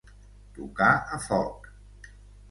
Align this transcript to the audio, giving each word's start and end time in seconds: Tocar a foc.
Tocar 0.53 0.87
a 1.17 1.19
foc. 1.25 1.69